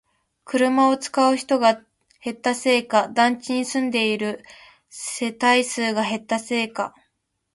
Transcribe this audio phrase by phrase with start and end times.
[0.45, 1.79] 車を使う人が
[2.23, 4.43] 減ったせいか、団地に住んでいる
[4.89, 6.95] 世帯数が減ったせいか